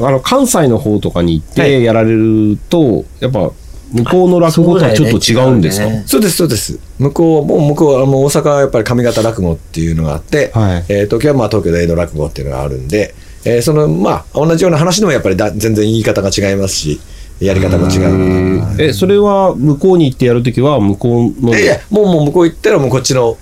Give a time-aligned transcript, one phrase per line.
[0.00, 3.50] あの、関西の方とかに行ってやられると、やっぱ、
[3.92, 6.78] 向こうの落語とはちょっと違うんですか、そうだよねそうです、そうです。
[6.98, 13.14] 向こう、もう向こうはもう大阪はやっぱり上方落語っていうのがあって、はいえー東京はまあ東京で江戸落語っていうのがあるんで、
[13.44, 17.00] えーその、まあ、同じような話でもやっぱりだ全然言い方が違いますし、
[17.40, 18.88] やり方も違うので。
[18.88, 23.38] え、それは向こうに行ってやるときは、向こうのいやいや、もうもう向こう行ったらもうこっちの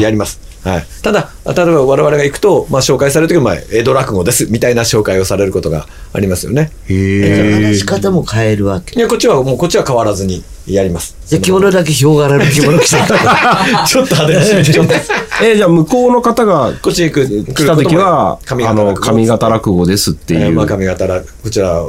[0.00, 0.47] やります。
[0.68, 0.86] はい。
[1.02, 6.70] ただ、例えば我々が行くと、まあ紹介されるときは、まあ、江戸落語です、みたいな紹介をされることがありますよね。
[7.72, 8.94] 話し方も変えるわけ。
[8.98, 11.16] いや、こっちはもうこっちは変わらずにやります。
[11.26, 12.96] じゃあ着物だけヒョウ柄の着物着て
[13.86, 14.94] ちょっと派手なし、ちょっと。
[15.42, 20.40] え、じゃあ向こうの方がこっちに来る来たときは、上あの、上方落語ですっていう。
[20.40, 21.86] えーまあ、上方落こちらは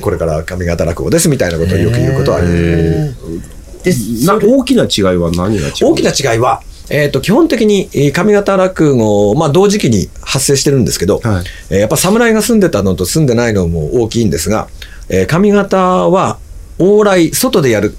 [0.00, 4.26] これから上方落語ですみたいなことをよく言うことはあります。
[4.26, 5.92] な大きな違いは何が違う？
[5.92, 6.60] 大きな違いは、
[6.90, 14.68] えー、と基本的にえー上方落語、まあ、同時期に発生してるんですけど、はいえーやっぱ侍が住んでたのと住んでないのも大きいんですが、
[15.08, 15.76] えー上方
[16.08, 16.38] は
[16.78, 17.94] 往来外でやる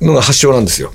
[0.00, 0.92] のが発祥なんですよ。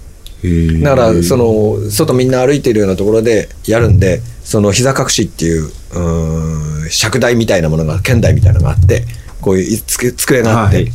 [0.84, 9.04] だからその外みんな歩いてるようなところでやるんでその膝隠しっていうう尺台みたいなものが剣台みたいなのがあって
[9.42, 10.92] こういう机机があって、はい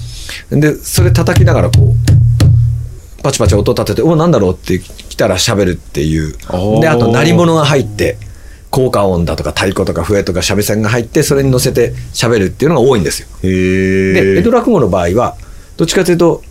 [0.51, 4.91] でそれ叩きながらこうパチパチ音立てて「おなんだろう?」って来
[5.23, 6.33] たら喋るっていう。
[6.81, 8.19] であと鳴り物が入って
[8.71, 13.29] 効果音だとか太鼓とか笛とか三味線が入ってそれに乗せて喋るっていうのが多いんですよ。
[13.43, 15.37] へで江戸落語の場合は
[15.77, 16.43] どっちかというと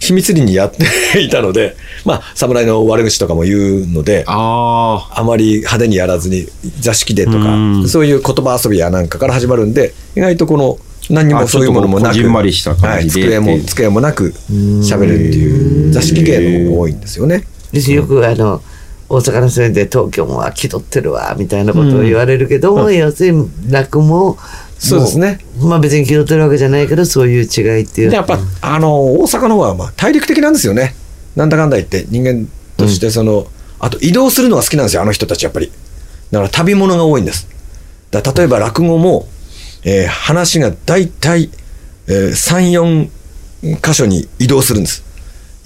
[0.00, 0.72] 秘密裏にやっ
[1.12, 6.46] ていたのでまあ侍の悪口とかも言うのでああまり派手にやらずに
[6.80, 7.88] 座敷でとかうん。
[7.88, 10.78] そういう言葉遊びやなんかから始まるんで意外とこの
[11.10, 12.18] 何にもあそういうものもなく
[12.88, 14.30] はい、机も机もなく
[14.82, 17.44] 喋るっていう座敷芸の方が多いんですよね。
[17.72, 18.04] ですよ。
[18.04, 18.62] くあの
[19.08, 24.36] 大阪の人で東京もは気取ってるわみたいなことを言われるけども、要するに落も
[24.78, 25.38] そうですね。
[25.60, 28.10] まあ別に気取ってるわけじゃないけどそういう違いっていう。
[28.10, 30.94] でやっぱあの大阪の方はまあ大陸的なんですよね。
[31.34, 33.46] なんだかんだ言って人間としてその、
[33.78, 35.70] あと移動するのが好きなんですよあの人たちやっぱり。
[36.30, 37.48] だから旅物が多いんです。
[38.10, 39.28] だ例えば落語も、
[39.84, 41.50] えー話が大体、
[42.08, 43.08] えー、
[43.62, 45.04] 34箇所に移動するんです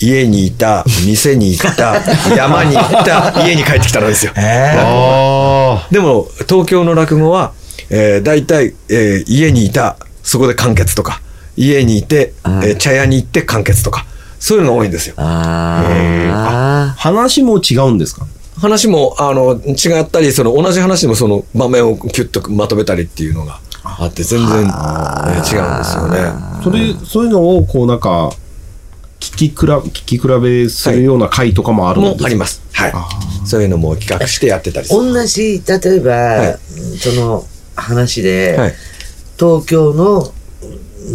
[0.01, 2.01] 家にいた店に行った
[2.35, 4.33] 山に行った家に帰ってきたのですよ。
[4.37, 7.53] あでも東京の落語は、
[7.91, 11.21] えー、大体、えー家にいたそこで完結とか
[11.57, 14.07] 家にいて、えー茶屋に行って完結とか
[14.39, 15.15] そういうのが多いんですよ。
[16.97, 18.27] 話も違うんですか？
[18.61, 26.19] 話もあの違ったりその同じ話でもその場面をキュッとまとめたりっていうのがあって全然、えー違うんですよね。
[26.63, 28.31] それ、そういうのを、こうなんか、
[29.21, 32.23] 聞き比べ、聞き比べするような回とかもあるんですか？
[32.23, 32.63] もあります。
[32.73, 32.93] はい。
[33.47, 35.01] そういうのも企画してやってたりする。
[35.01, 36.59] 同じ例えば、はい。
[36.99, 37.45] その
[37.77, 38.75] 話で、はい。
[39.39, 40.33] 東京の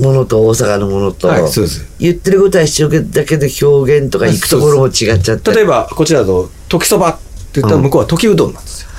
[0.01, 1.85] ものと大阪のものと、はいそうです。
[1.99, 8.89] 言ってることは一緒だけど表現とか行くところも違っちゃって例えばこちらだと時そばって言ったら向こうは時うどんなんですよ。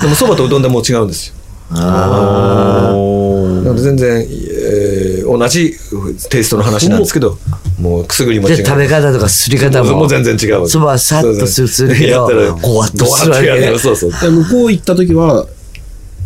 [0.00, 1.34] でもそばとうどんでもう違うんですよ。
[1.70, 5.74] なので全然、えー同じ
[6.30, 7.38] テイストの話なんですけど
[7.80, 9.96] もうくすぐりも違うで食べ方とかすり方も。
[9.96, 10.68] もう全然違う。
[10.68, 13.78] そばはさっとするするけどやったらごわっとするわけ。
[13.78, 15.46] そうそうで向こう行った時は、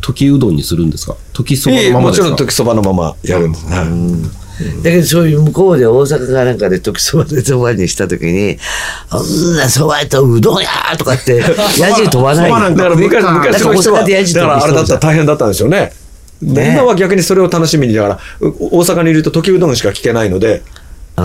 [0.01, 1.17] 時うどんにするんですか？
[1.33, 2.29] 時そばのままですか？
[2.29, 4.83] ろん時そばのままやるんです、はい。
[4.83, 8.59] だけどそういう向こうで大阪かなんかで時そばでそばにした時に
[9.09, 9.19] 「そ
[9.53, 11.37] んなそばやとうどんや!」とかって
[11.79, 15.79] やじ飛ばないだから昔昔大阪でやじだからあれだったら大変だったんでしょうね。
[15.79, 15.98] で
[16.43, 16.73] ね。
[16.73, 20.63] 今は逆にそれを楽しみにだからう大阪にいると時うどんしか聞けないので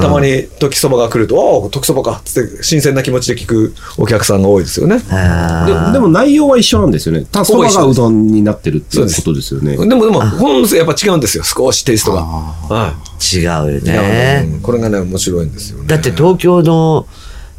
[0.01, 5.00] たまに時そばが来ると「ああ時そばか」っつって新鮮な気持ちで聞くお客さんが多いですよね。
[5.09, 7.25] あででも内容は一緒なんですよね。
[7.31, 9.78] ただそばがうどんになってるっていうことですよね。
[9.78, 12.22] でもでも本やっぱ違うんですよ少しテイストが。
[12.22, 14.59] はー違うよいね、うん。
[14.62, 15.85] これがね面白いんですよね。
[15.88, 17.06] だって東京の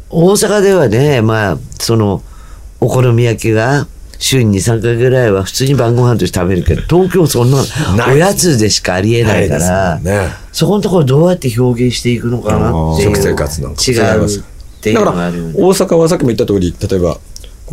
[0.09, 2.21] 大阪ではねまあその
[2.81, 3.87] お好み焼きが
[4.25, 7.57] 週に23回ぐらいは普通に晩ご飯として食べるけど東京そんな
[8.07, 10.29] おやつでしかありえないからね。
[10.51, 13.81] そこのところどうやって表現していくのかなっていう食生活なんか。
[13.81, 14.29] 違うっ
[14.81, 17.21] ていうだからのがあるよね大阪はさっきも言った通り例えばこ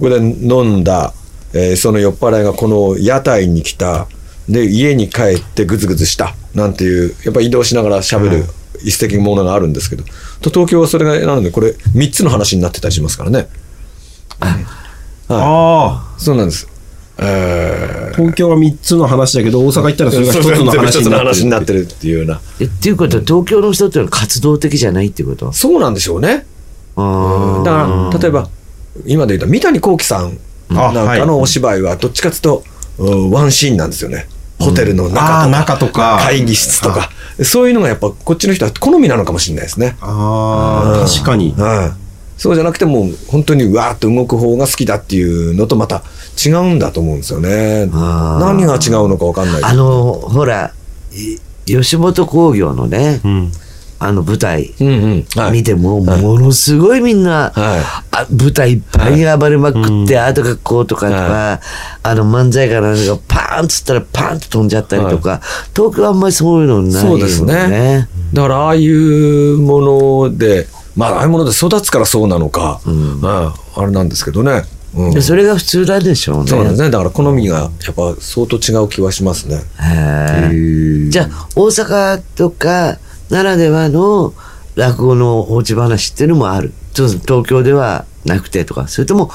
[0.03, 1.13] こで飲んだ、
[1.53, 4.09] えーその酔っ払いがこの屋台に来た
[4.49, 8.45] で家に帰ってグズグズしたなんていうやっぱ移動しながら喋る
[8.81, 10.05] 一石的ものがあるんですけど、
[10.41, 13.49] と東京はそれがなのでこれ3つの話になってたりしますからね。
[14.41, 14.59] あ
[16.19, 16.69] そうなんです。
[17.17, 21.83] 東京は3つの話だけど、大阪行ったらそれが1つの話一つの話になになっててる。
[21.85, 22.41] っるっていうような。
[22.61, 25.53] えっていうことは東京の人っていうのは活動的じゃないっていうこと？
[25.53, 26.47] そうなんでしょうね。
[26.97, 28.49] あだから例えば
[29.07, 30.39] 今で言うと三谷幸喜さん
[30.69, 30.97] なん。
[30.99, 32.65] あはいかのお芝居はどっちかというと
[32.99, 34.27] うんワンシーンなんですよね。
[34.59, 36.19] ホテルのあ中ーとか中とか。
[36.23, 37.11] 会議室とか、
[37.43, 39.97] そういうのがやっぱこっちの人は好みなのかもしれないですね。
[40.01, 41.53] ああ、確かに。
[41.57, 42.02] はい。
[42.43, 46.03] そうじゃなくてもう本当にうわーっと動く方が好きだっていうのとまた
[46.45, 47.87] 違うんだと思うんですよね。
[47.87, 50.73] 何が違うのか分かんないあのほら
[51.15, 53.53] い吉本興業のね、うん。
[54.01, 55.27] あの舞台うんうん。
[55.37, 55.53] はい。
[55.53, 61.61] 見ても、ものすごいみんな、はあ舞台いっぱいに暴れまくって、あとがこうとかとか、は
[62.03, 65.41] あの漫才かなんかがパーンっつったらパーンと飛んじゃったりとか、
[65.77, 68.09] 東京はあんまりそういうのないもんそうですね。
[68.33, 69.81] だからああいうも
[70.27, 70.67] ので、
[70.97, 72.81] まあああいうもので育つからそうなのか、
[73.21, 74.65] まああれなんですけどね。
[74.95, 76.51] うんでそれが普通なんでしょうね。
[76.51, 76.91] そうですね。
[76.91, 79.63] だから好みがやっぱ相当違う気はしますね。
[79.81, 82.99] へえじゃあ大阪とか
[83.31, 84.35] ならではの
[84.77, 89.31] 落語のおうち話っていうのもあるちょっと東京ではなくてとかそれとも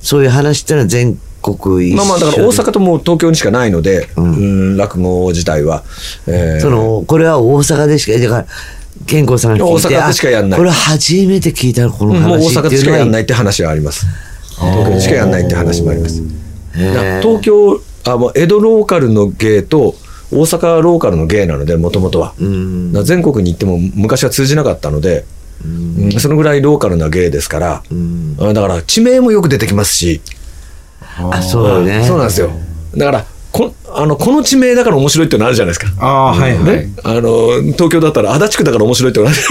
[0.00, 5.82] そういう話っていうのは全国一緒まあまあだから大阪ともう東京にしかないので、うん落語自体は。
[6.26, 8.46] えーそのこれは大阪でしかだから
[9.06, 10.58] 健康さんが聞いて大阪でしかやんない。
[10.58, 14.06] あこれ初めて聞いたこのうんもう大阪でしかやんないって話はあります。
[14.56, 16.22] 東京でしかやんないって話もあります。
[16.72, 19.94] 東京あもう江戸ローカルの芸と
[20.32, 22.34] 大阪ローカルの芸なのでもともとは、
[23.04, 25.26] 全国に行っても昔は通じなかったので、
[25.64, 26.12] うん。
[26.18, 27.82] そのぐらいローカルな芸ですから、
[28.38, 30.22] あだから地名もよく出てきますし、
[31.18, 32.02] あそうね。
[32.06, 32.50] そうなんですよ。
[32.96, 36.04] だからこあのこの地名だから面白いっていうのあるじゃないですか。
[36.04, 36.64] ああ、はいはい。
[36.64, 39.42] ね、あの東京だったら足立区だから面白いって言われて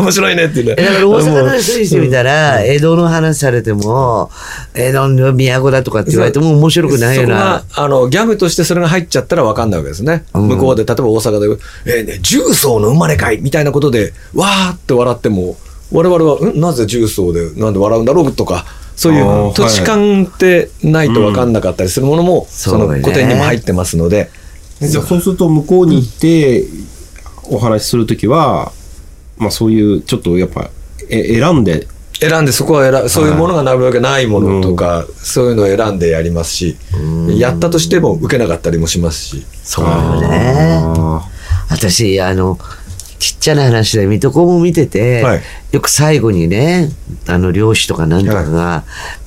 [0.00, 0.74] 面白いねっていうね。
[0.76, 4.30] えだから大阪の人にしてみたら、江戸の話されても、
[4.74, 7.62] 江戸の都だとかって言われても面白くないよな。
[7.74, 15.56] あのギャグとしてそれが入っちゃったら分かんないわけですね、向こうで例えば大阪で「えーね、重曹の生まれかい」みたいなことでわーって笑っても
[15.92, 16.60] 我々はん？
[16.60, 18.64] なぜ重曹でなんで笑うんだろうとか
[18.96, 24.30] そういう土地勘ってないと分かんなかったりするものも、その古典にも入ってますので。
[24.80, 26.64] じゃあそうすると向こうに行って
[27.44, 28.72] お話しするときは、
[29.36, 30.70] まあそういうちょっとやっぱ
[31.08, 31.86] え選んで？
[32.18, 36.78] 選んでそこは選そういうものがなるわけないものとか、そういうのを選んでやりますし、
[37.36, 39.44] やったとしても受けなかったりもしますし。
[39.62, 40.82] そうよね。
[41.68, 42.58] 私、あの、
[43.18, 45.40] ちっちゃな話で水戸黄門見てて、はい
[45.72, 46.90] よく最後にね、
[47.26, 48.84] あの、漁師とかなんとかが、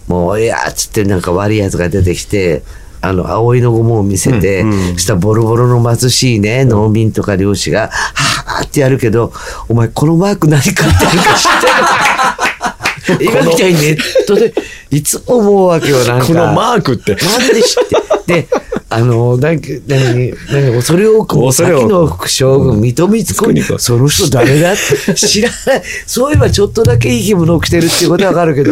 [0.08, 2.64] もう、いやーっつってなんか悪いやつが出てきて、
[3.02, 4.64] あの、葵の御門を見せて、
[4.94, 9.32] そしたらボロボロの貧しいね、農民とか漁師が、はーってやるけど、
[9.68, 13.26] お前このマーク何書いてあるか知ってる？
[13.32, 13.98] 今みたいにネッ
[14.28, 14.54] トで、
[14.92, 16.26] いつも思うわけよ、なんか。
[16.26, 17.16] このマークって。
[17.16, 18.34] なんで知って？
[18.42, 18.48] で、
[18.92, 21.82] あの、なんか、何、何、恐れ多くも、恐れ多く。
[21.84, 24.76] 先の副将軍、水戸光子、その人誰だっ
[25.06, 25.84] て 知らない。
[26.08, 28.72] そういえばちょっとだけいい着物を着てるっていうことはわかるけど、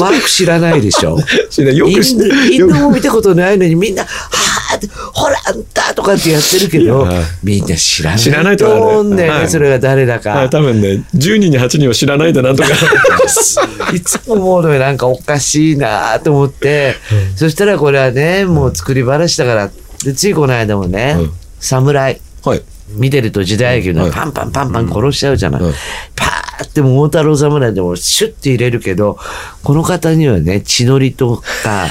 [0.00, 1.18] マーク知らないでしょ。
[1.50, 1.76] 知らない。
[1.76, 4.67] よく知ってインドインドも見たことないのにみんな、はぁ、
[5.12, 8.20] ほら、あんたとかってやってるけどはい、みんな知らない。
[8.20, 9.48] 知らないと思うんだよね、はい。
[9.48, 10.30] それが誰だか。
[10.30, 12.68] はい、多分ね、10人に8人は知らないでなんとか。
[13.94, 16.96] いつも思うのよ、なんかおかしいなと思って、
[17.36, 19.70] そしたらこれはね、もう作り話だから、
[20.04, 21.32] でついこの間もね、うん。
[21.60, 22.62] 侍、はい。
[22.90, 24.12] 見てると時代劇のはい。
[24.12, 25.62] パンパンパンパン殺しちゃうじゃない。
[25.62, 25.72] うん。
[26.14, 29.18] パーって桃太郎侍でもシュッて入れるけど、
[29.62, 31.88] この方にはね、血のりとか、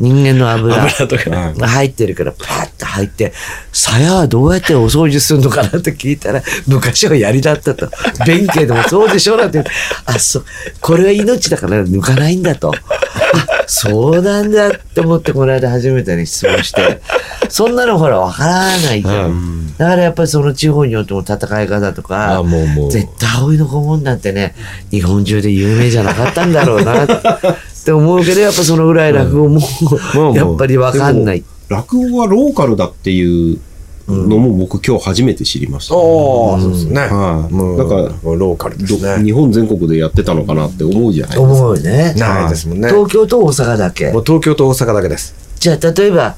[0.00, 1.52] 人間の油油とか。
[1.54, 3.32] が入ってるから、パーって入って、
[3.72, 7.88] 鞘はどうやってお掃除するのかなって聞いたら、昔は槍だったと。
[8.26, 9.64] 弁慶でもそうでしょなんて
[10.06, 10.44] あ、そう、
[10.80, 12.72] これは命だから抜かないんだと。
[12.72, 17.00] あ、そうなんだって思ってこの間初めてに質問して、
[17.48, 19.74] そんなのほらわからないじゃん。
[19.76, 22.42] だからやっぱりその地方によっても戦い方とか
[22.90, 24.54] 絶対葵の顧問なんてね、
[24.90, 27.04] 日本中で有名じゃなかったんだろうな。
[27.04, 27.14] って
[27.92, 29.60] 思うけど、やっぱそのぐらい落語も、
[30.14, 31.44] もうやっぱりわかんない。
[31.68, 33.58] 落語はローカルだっていう
[34.08, 35.94] のも僕今日初めて知りました。
[35.94, 37.00] ああ、そうですね。
[37.00, 39.16] はいもう、だからもうローカルですね。
[39.18, 41.42] ど日本全国でやってたのかなって思うじゃないですか。
[41.42, 42.14] 思うよね。
[42.14, 42.88] ないですもんね。
[42.88, 44.20] 東京と大阪だけも。
[44.20, 45.34] う東京と大阪だけです。
[45.60, 46.36] じゃあ例えば、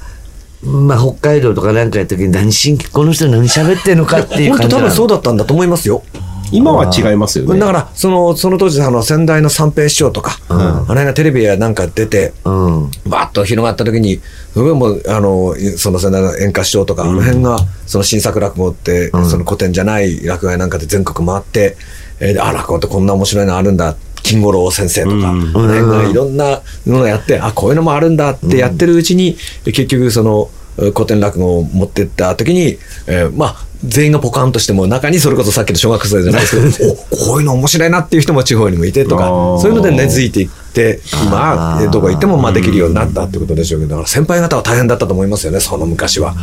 [0.63, 6.03] まあ、北海道とかなんかやった時に何しんこの人何喋ってんのかっていう本当多分そうだったんだと思いますよ。
[6.51, 7.59] 今は違いますよね。
[7.59, 12.91] だから、その、その当時、あの、先代の三平師匠とか、あの辺がテレビやなんか出て、うん。
[13.07, 14.19] バーッと広がった時に、
[14.53, 21.77] すごいもう、あの、その先代の演歌師匠とか、あの辺が、その新作落語って、その古典じゃない落語屋なんかで全国回って、
[22.19, 23.95] えーであ、落語ってこんな面白いのあるんだ。
[24.23, 32.77] 金五郎先生とか、あの辺がいろんなのをやって、あ、こういうのもあるんだってやってるうちに、結局その、古典落語を持ってった時に、
[33.07, 39.23] えーまあ、全員がポカンとしても中にそれこそさっきの小学生じゃないですけど おこういうの面白いなっていう人も地方にもいてとか
[39.59, 46.35] そういうので根付いていって今どこ行ってもまあできるようになったってことでしょうけど先輩方は大変だったと思いますよねその昔は。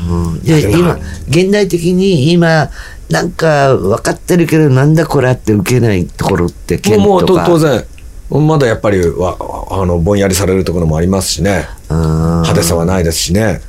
[0.43, 2.71] でで今現代的に今
[3.09, 7.85] なんか分かってるけどなんだこれって受けないところって県もう当然
[8.31, 9.37] まだやっぱりわ
[9.71, 11.99] あのぼんやりされるところもありますしねうん
[12.43, 13.63] 派手さはないですしね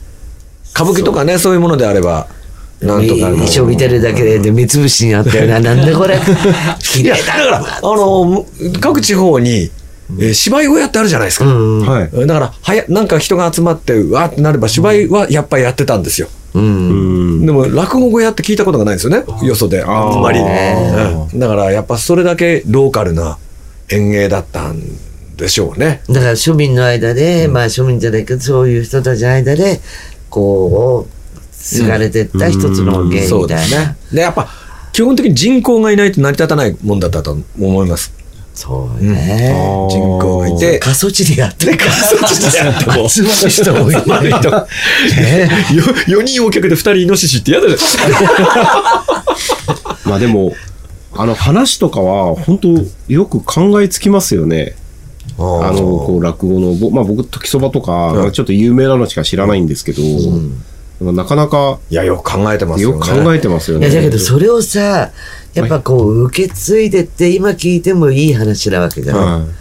[0.74, 1.24] 歌舞伎とか。
[1.24, 2.28] ねそういうものであれば
[2.82, 5.60] なんとか衣装見てるだけでで目つぶしにあったよな。
[5.62, 6.18] なんでこれ？
[6.80, 8.46] 綺いや麗だだからあのむ
[8.80, 9.70] 各地方に、
[10.20, 12.10] えー芝居小屋ってあるじゃないですか、うんはい。
[12.26, 16.64] だからはやなんか人が集まってうわーってなれば芝居はやっぱりやってたんですよ、うん。
[16.64, 16.66] う
[17.44, 17.46] ん。
[17.46, 19.24] でも落語小屋って聞いたことがないんですよね。
[19.46, 21.40] よそであんまり、うん。
[21.40, 23.38] だからやっぱそれだけローカルな
[23.90, 24.82] 演芸だったん
[25.38, 26.02] でしょうね。
[26.10, 29.80] だから庶民の間で、まあ庶民じゃないけどそういう人たちの間で
[30.32, 31.19] こう
[31.70, 33.96] 継がれてった一つの芸みたいな、すね。
[34.12, 34.50] でやっぱ
[34.92, 38.18] 基本的に人口がいないと成り立たないもんだったと思います。
[38.56, 39.54] そうね、
[39.90, 41.92] 人口がいて過疎地でやってるから。
[41.92, 44.68] 過疎地でやっても集まる人多い集まる人よ
[46.20, 47.68] 4人お客で2人イノシシって嫌だ
[50.04, 50.54] まあでも、
[51.14, 52.68] あの話とかは本当
[53.08, 54.76] よく考えつきますよね。
[55.38, 58.32] んあの、こう落語の、ぼまあ僕、時そばとか、うん。
[58.32, 60.20] ちょっと有名なのしか知らないんですけど、でも
[61.02, 63.88] なかなかいやよく考えてますよねよく考えてますよね。
[63.88, 65.12] いやだけどそれをさ
[65.54, 69.60] やっぱこう受け継いでって今聞いてもいい話なわけじゃん、はい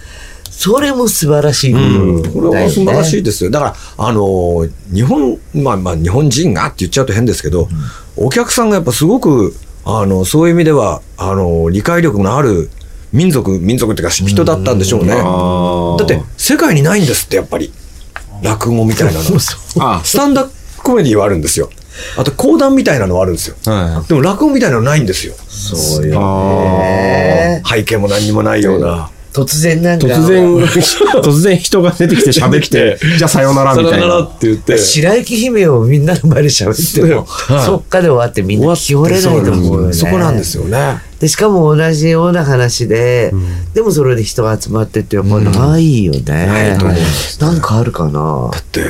[0.59, 1.79] それも素晴らしいこ
[2.25, 3.51] とこれは素晴らしいですよ。
[3.53, 7.69] だから、あのー日本、まあまあ、日本人がって言っちゃうと変ですけど、
[8.17, 9.55] お客さんがやっぱすごく、
[9.85, 12.71] あの、そういう意味では、あの、理解力のある
[13.13, 15.13] 民族、民族っていうか人だったんでしょうね。
[15.13, 17.73] あーだって、世界にないんですって、やっぱり。
[18.43, 19.21] 落語みたいなの。
[19.79, 20.58] あスタンダップ
[20.89, 21.69] コメディはあるんですよ。
[22.17, 23.57] あと、講談みたいなのはあるんですよ。
[23.67, 25.35] はでも、落語みたいなのないんですよ。
[25.49, 29.11] そうよあね背景も何にもないような。
[29.35, 30.57] 突然なんか突然、
[31.21, 34.21] 突然人が出てきて喋って、 じゃあさようならみたいな。
[34.21, 39.93] って言って白雪姫をみんなの前で喋っても、はいそっかで終わってみんな聞き折れないと思うよね。
[39.93, 41.03] そこなんですよね。
[41.21, 43.33] でしかも同じような話で、
[43.75, 46.23] でもそれで人が集まってってやっぱないよね。
[46.25, 48.81] ないと思うんですなんかあるかなだって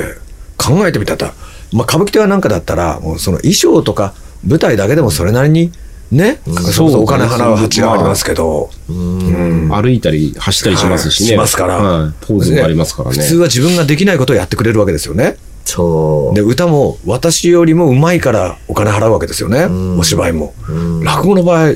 [0.56, 1.32] 考えてみたら、
[1.72, 4.14] まあ、歌舞伎町なんかだったらもうその衣装とか
[4.46, 5.72] 舞台だけでもそれなりに
[6.10, 9.68] ね、それこそお金払う価がありますけど、うん。
[9.68, 11.28] 歩いたり走ったりしますしね。
[11.28, 12.12] しますから、はい。
[12.22, 13.16] ポーズもありますからね。
[13.18, 15.36] 普通は自分ができないことをやってくれるわけですよね。
[15.66, 16.34] そう。
[16.34, 19.66] で歌も私よりも上手いからお金払うわけですよね、
[19.98, 20.54] お芝居も、
[21.02, 21.74] 落語の場合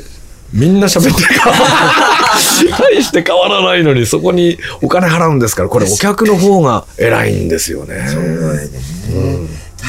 [0.54, 1.56] みんな喋ってるから。
[2.78, 5.68] 大して変わらないのにそこにお金払うんですから。
[5.68, 8.06] これお客の方が偉いんですよね。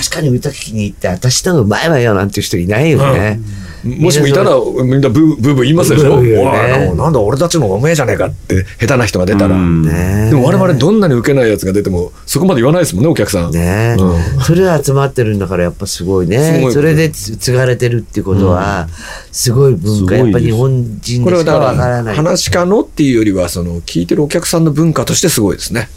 [0.03, 3.39] 確かに歌聞きに行って、私のうまいわよなんていう人いないよね。
[3.83, 4.51] もしもいたら
[4.83, 6.21] みんなブーブー言いますでしょ。
[6.21, 6.93] ね。
[6.95, 9.55] なんだ俺たちの方がうめえじゃねえかって下手な人が出たら。
[9.55, 9.81] うん。
[9.83, 13.51] ねでも我々どんなに受けないやつが出てもそこまで言わないですもんねお客さん。
[13.51, 13.97] ね、
[14.45, 16.71] それで集まってるんだからやっぱすごいすね。
[16.71, 18.87] それでつ継がれてるっていうことは、
[19.31, 20.15] すごい文化。
[20.15, 22.17] やっぱ日本人でしかはだかわからない。
[22.17, 25.89] ら話し家のっていうよりはその聞いてるお客さんの文化としてすごいですね。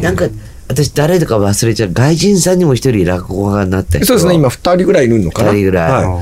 [0.00, 0.26] なんか
[0.68, 1.92] 私誰とか忘れちゃう。
[1.92, 5.52] 外人さんにも一人落語家になった人そうですね今2人ぐらいいるのかな。
[5.52, 5.90] 二人ぐらい。
[6.04, 6.20] は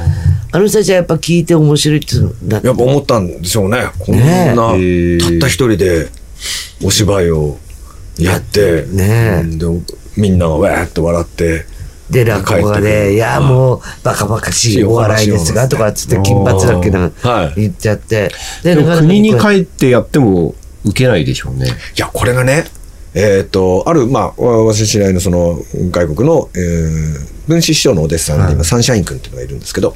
[0.53, 3.91] あの人たちはやっぱ聞いて面白いってなっやっぱ思ったんでしょうね。
[3.99, 5.19] こんねな、えへえ。
[5.19, 6.09] たった一人で
[6.85, 7.59] お芝居を
[8.19, 9.67] やって、ねで
[10.17, 11.67] みんながわーって笑って。
[12.09, 17.61] で落語家で「いやもうバカバカしいお笑いですが」とかっつって金髪だっけなはい。
[17.63, 18.31] 言っちゃって。
[18.63, 20.55] ででも国にっ帰ってやっても
[20.87, 21.67] 受けないでしょうね。
[21.67, 22.65] いや、これがね、
[23.19, 25.59] えっ、と、ある、まあ、わ私知り合いのその、
[25.91, 29.95] 外国の、えー分子師匠のお弟子さんで今、サンシャイン君っていうのがいるんですけど、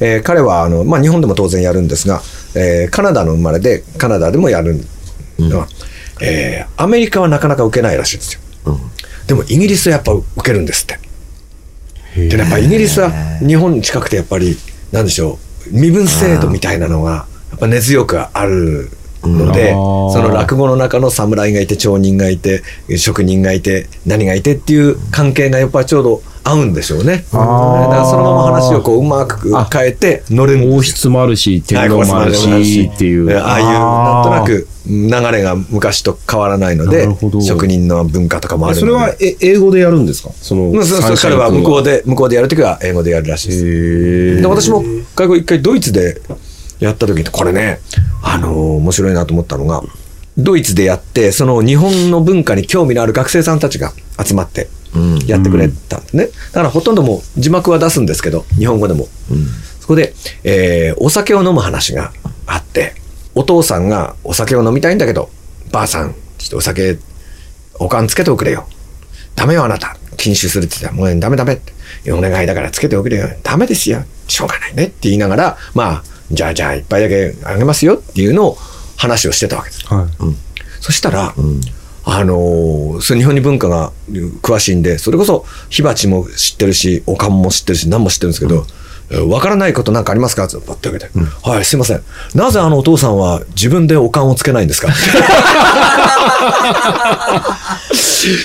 [0.00, 2.22] えー彼は、あの、まあ、日本でも当然やるんですが、
[2.54, 4.80] えーカナダの生まれで、カナダでもやる
[5.38, 5.68] のは、
[6.22, 8.40] えーアメリカはなかなか受けないらしいんですよ。
[9.26, 10.98] でも、イギリスはやっぱ受けるんですって。
[12.28, 13.10] で、やっぱイギリスは
[13.44, 14.56] 日本に近くてやっぱり、
[14.92, 15.38] なんでしょ
[15.72, 18.90] う、身分制度みたいなのが、やっぱ根強くある
[19.28, 22.62] ので、その落語の中の侍がいて、町人がいて、
[22.96, 27.24] 職人がいて、何がいてっていう関係がやっぱりちょうど合うんでしょうね。
[27.32, 30.54] だからそのまま話をこううまく変えて乗る。
[30.56, 33.30] んですよ王室もあるし、天皇もあるしっていう。
[33.30, 37.08] えああいうなんとなく流れが昔と変わらないので
[37.42, 38.80] 職人の文化とかもあるので。
[38.80, 40.30] それはえ英語でやるんですか？
[40.40, 43.66] その、うんそう彼は向こうで向こうでやるときは英語でやるらしいです。
[44.38, 44.84] へで私も
[45.16, 46.20] 外国一回ドイツで
[46.80, 47.80] やった時ってこれね
[48.22, 49.82] あのー面白いなと思ったのが
[50.36, 53.92] ドイツでやってその日本の文化に興味のある学生さんたちが
[54.24, 54.68] 集まって
[55.26, 59.08] やってくれたんですね、だからほとんどもう字幕は出すんですけど日本語でも、
[59.80, 60.14] そこで、
[60.44, 62.12] えーお酒を飲む話が
[62.46, 62.94] あって、
[63.34, 65.30] お父さんがお酒を飲みたいんだけど、
[65.72, 66.96] ばあさん、ちょっとお酒、
[67.80, 68.68] おかんつけておくれよ。
[69.34, 69.96] ダメよ、あなた。
[70.16, 72.12] 禁酒するって言ったら、もうダメダメって。
[72.12, 73.28] お願いだからつけておくれよ。
[73.42, 74.04] ダメですよ。
[74.28, 78.58] しょうがないねって言いながら、まあ、じゃあじゃあ一杯だけあげますよっていうのを
[78.96, 79.86] 話をしてたわけです。
[79.86, 80.06] はい。
[80.80, 81.34] そしたら、
[82.06, 83.92] あのーそう日本に文化が
[84.42, 88.66] 詳しいんで、それこそ火鉢も知ってるし、おかんも知ってるし、何も知ってるんですけど、
[89.10, 90.44] えーわからないことなんかありますか？
[90.44, 91.10] ってパッて開けて、
[91.42, 92.02] はい、すいません。
[92.34, 94.88] なぜあのお父さんは自分でおかんをつけないんですか？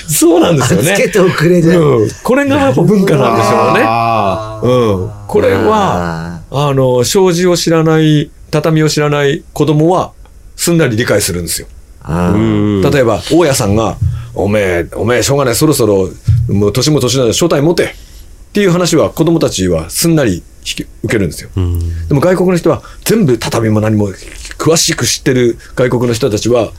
[0.08, 0.94] そうなんですよね。
[0.94, 1.68] つけておくれじ。
[1.70, 3.82] うん、これがやっぱ文化なんでしょうね。
[3.86, 4.68] あう
[5.06, 10.12] ん、これは、あの、障子を知らない、畳を知らない子供は、
[10.56, 11.68] すんなり理解するんですよ。
[12.90, 13.96] 例えば、大家さんが、
[14.34, 16.10] おめえ、おめえ、しょうがない、そろそろ、
[16.48, 17.88] もう年も年なんで、招待持てっ
[18.52, 21.50] ていう話は、子供たちはすんなり受けるんですよ。
[22.08, 24.08] でも外国の人は、全部畳も何も
[24.58, 26.72] 詳しく知ってる外国の人たちは、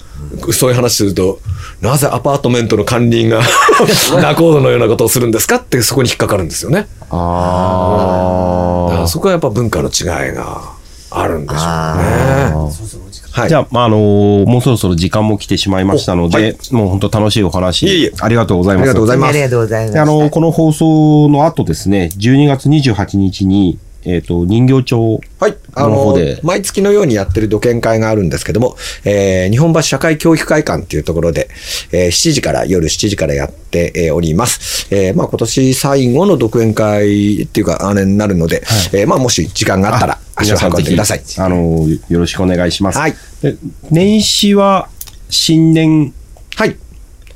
[0.51, 1.39] そういう話すると、
[1.79, 3.41] なぜアパートメントの管理員が
[4.21, 6.87] 仲人のようなことをするんですかってそこに引っかかるんですよね。
[7.09, 8.70] あだ
[9.01, 10.73] からそこはやっぱ文化の違いが
[11.09, 13.21] あるんでしょうね。
[13.31, 13.49] はい。
[13.49, 18.83] じゃあ、まあ、あのーもうそろそろ時間も来てしまいましたので、おはいもう本当楽しいお話、いえいえありがとうございます。
[18.83, 19.93] ありがとうございますありがとうございます。
[19.93, 25.55] であの、この放送の後ですね、12月28日に、えっ、と、人形町はい。
[25.73, 31.49] あの毎月のようにやってる土建会があるんですけども、えー日本橋社会教育会館っていうところで、
[31.91, 34.87] えー7時から、夜7時からやって、えーおります。
[34.93, 41.21] えーまあ今年最後の独演会っていうか、あれになるので、えーまあもし時間があったら足を運んでください。
[41.37, 42.97] あのーよろしくお願いします。
[42.97, 43.15] はい。
[43.41, 43.55] で
[43.89, 44.89] 年始は、
[45.29, 46.13] 新年、はい。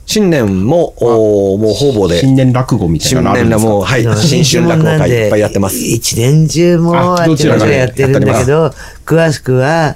[0.06, 3.70] 新年も、おーもう方々で、新年落語みたい新なのあるんですか？
[3.70, 5.78] もう、はい、新春落語会いっぱいやってます。
[5.78, 8.72] 一年中もああっちどちやってるんだけど、
[9.06, 9.96] 詳しくは、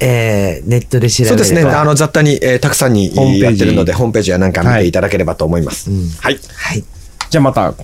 [0.00, 1.70] えーネットで調べればそうですね。
[1.70, 5.90] あの、雑多に、えーたくさんにホームページやってるので、ホームページやなんか見ていただければと思います。
[6.20, 6.38] はい。
[6.56, 6.84] はい。
[7.30, 7.74] じゃあまた、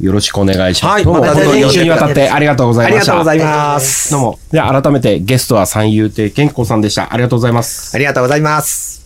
[0.00, 0.92] よろしくお願いします。
[0.94, 3.12] はいどうも、また本当にぜひ一週にわたってありがとうございました。
[3.12, 4.10] ありがとうございます。
[4.12, 4.38] どうも。
[4.50, 7.12] じゃあ改めてゲストは三遊亭健子さんでした。
[7.12, 7.94] ありがとうございます。
[7.94, 8.97] ありがとうございます。